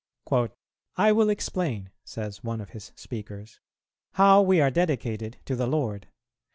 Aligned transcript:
"I 0.97 1.11
will 1.11 1.29
explain," 1.29 1.91
says 2.03 2.43
one 2.43 2.59
of 2.59 2.71
his 2.71 2.91
speakers, 2.95 3.59
"how 4.13 4.41
we 4.41 4.59
are 4.59 4.71
dedicated 4.71 5.37
to 5.45 5.55
the 5.55 5.67
Lord. 5.67 6.07